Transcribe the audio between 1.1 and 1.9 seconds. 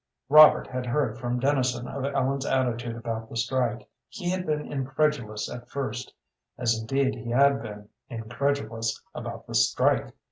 from Dennison